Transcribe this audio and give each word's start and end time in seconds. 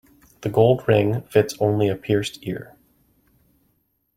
The 0.41 0.49
gold 0.49 0.87
ring 0.87 1.21
fits 1.29 1.53
only 1.61 1.87
a 1.87 1.95
pierced 1.95 2.39
ear. 2.41 2.75